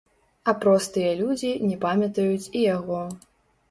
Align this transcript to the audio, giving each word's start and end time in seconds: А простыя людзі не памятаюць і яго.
А 0.49 0.53
простыя 0.63 1.13
людзі 1.21 1.53
не 1.69 1.79
памятаюць 1.87 2.51
і 2.57 2.69
яго. 2.77 3.09